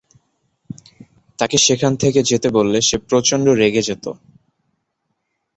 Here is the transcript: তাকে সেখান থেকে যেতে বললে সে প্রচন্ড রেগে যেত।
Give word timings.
তাকে 1.39 1.57
সেখান 1.57 1.91
থেকে 1.95 2.19
যেতে 2.23 2.49
বললে 2.49 2.79
সে 2.81 2.97
প্রচন্ড 3.09 3.45
রেগে 3.51 3.81
যেত। 3.81 4.05